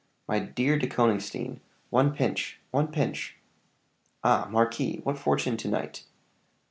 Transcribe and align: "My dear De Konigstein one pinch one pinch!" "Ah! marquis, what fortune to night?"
"My 0.27 0.39
dear 0.39 0.79
De 0.79 0.87
Konigstein 0.87 1.59
one 1.91 2.15
pinch 2.15 2.59
one 2.71 2.87
pinch!" 2.87 3.37
"Ah! 4.23 4.47
marquis, 4.49 4.99
what 5.03 5.19
fortune 5.19 5.57
to 5.57 5.67
night?" 5.67 6.05